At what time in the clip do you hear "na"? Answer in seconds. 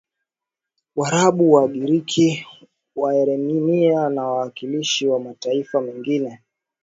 4.09-4.23